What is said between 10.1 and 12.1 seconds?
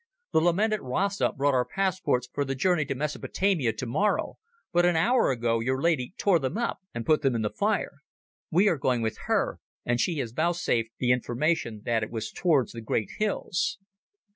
vouchsafed the information that it